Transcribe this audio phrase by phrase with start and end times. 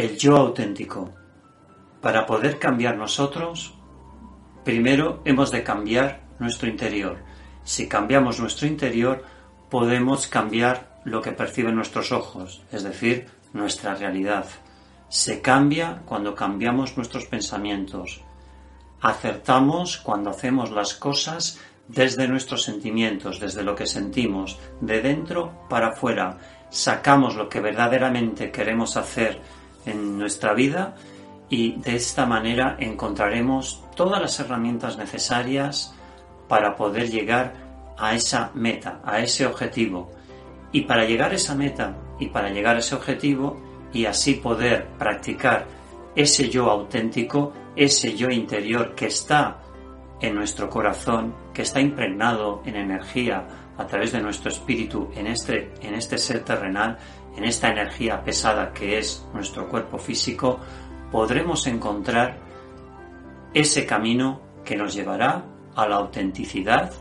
[0.00, 1.12] El yo auténtico.
[2.00, 3.74] Para poder cambiar nosotros,
[4.64, 7.18] primero hemos de cambiar nuestro interior.
[7.64, 9.22] Si cambiamos nuestro interior,
[9.68, 14.46] podemos cambiar lo que perciben nuestros ojos, es decir, nuestra realidad.
[15.10, 18.22] Se cambia cuando cambiamos nuestros pensamientos.
[19.02, 25.88] Acertamos cuando hacemos las cosas desde nuestros sentimientos, desde lo que sentimos, de dentro para
[25.88, 26.38] afuera.
[26.70, 30.94] Sacamos lo que verdaderamente queremos hacer en nuestra vida
[31.48, 35.94] y de esta manera encontraremos todas las herramientas necesarias
[36.48, 37.54] para poder llegar
[37.98, 40.10] a esa meta, a ese objetivo.
[40.72, 43.60] Y para llegar a esa meta y para llegar a ese objetivo
[43.92, 45.66] y así poder practicar
[46.14, 49.58] ese yo auténtico, ese yo interior que está
[50.20, 55.72] en nuestro corazón, que está impregnado en energía a través de nuestro espíritu en este,
[55.80, 56.98] en este ser terrenal,
[57.36, 60.58] en esta energía pesada que es nuestro cuerpo físico,
[61.10, 62.38] podremos encontrar
[63.54, 65.44] ese camino que nos llevará
[65.74, 66.92] a la autenticidad,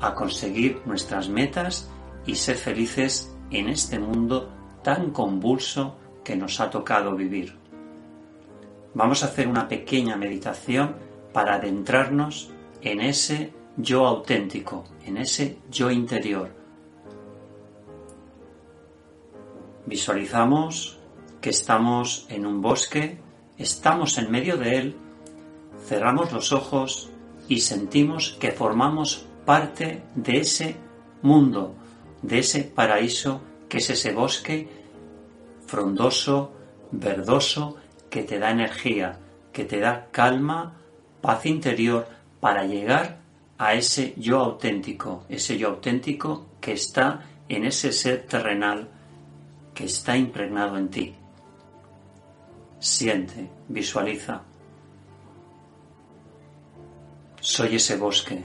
[0.00, 1.90] a conseguir nuestras metas
[2.26, 4.50] y ser felices en este mundo
[4.82, 7.56] tan convulso que nos ha tocado vivir.
[8.94, 10.96] Vamos a hacer una pequeña meditación
[11.32, 12.50] para adentrarnos
[12.82, 16.50] en ese yo auténtico, en ese yo interior,
[19.88, 20.98] Visualizamos
[21.40, 23.16] que estamos en un bosque,
[23.56, 24.96] estamos en medio de él,
[25.86, 27.08] cerramos los ojos
[27.48, 30.76] y sentimos que formamos parte de ese
[31.22, 31.74] mundo,
[32.20, 33.40] de ese paraíso
[33.70, 34.68] que es ese bosque
[35.66, 36.52] frondoso,
[36.92, 37.76] verdoso,
[38.10, 39.18] que te da energía,
[39.54, 40.74] que te da calma,
[41.22, 42.06] paz interior
[42.40, 43.20] para llegar
[43.56, 48.90] a ese yo auténtico, ese yo auténtico que está en ese ser terrenal
[49.78, 51.14] que está impregnado en ti.
[52.80, 54.42] Siente, visualiza.
[57.38, 58.42] Soy ese bosque.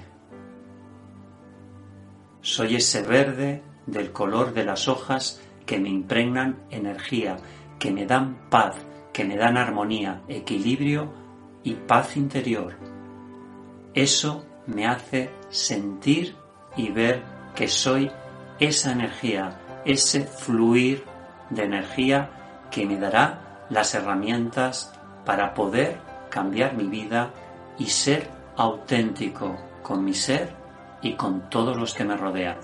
[2.39, 7.37] Soy ese verde del color de las hojas que me impregnan energía,
[7.79, 8.75] que me dan paz,
[9.11, 11.11] que me dan armonía, equilibrio
[11.63, 12.75] y paz interior.
[13.95, 16.35] Eso me hace sentir
[16.77, 17.23] y ver
[17.55, 18.11] que soy
[18.59, 21.11] esa energía, ese fluir
[21.49, 22.29] de energía
[22.71, 24.93] que me dará las herramientas
[25.25, 25.99] para poder
[26.29, 27.29] cambiar mi vida
[27.77, 30.53] y ser auténtico con mi ser
[31.01, 32.57] y con todos los que me rodean.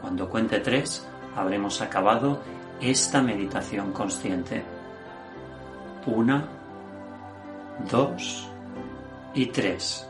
[0.00, 1.06] Cuando cuente tres,
[1.36, 2.40] habremos acabado
[2.80, 4.62] esta meditación consciente.
[6.06, 6.44] Una,
[7.90, 8.48] dos
[9.34, 10.06] y tres.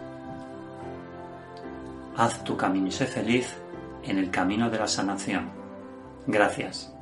[2.17, 3.57] Haz tu camino y sé feliz
[4.03, 5.51] en el camino de la sanación.
[6.27, 6.93] Gracias.